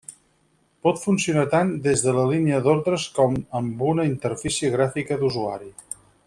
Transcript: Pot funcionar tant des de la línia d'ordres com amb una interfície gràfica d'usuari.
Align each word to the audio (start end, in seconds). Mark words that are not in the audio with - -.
Pot 0.85 1.01
funcionar 1.01 1.43
tant 1.51 1.69
des 1.87 2.03
de 2.05 2.15
la 2.19 2.23
línia 2.31 2.63
d'ordres 2.69 3.05
com 3.19 3.37
amb 3.61 3.85
una 3.93 4.07
interfície 4.13 4.73
gràfica 4.79 5.21
d'usuari. 5.23 5.71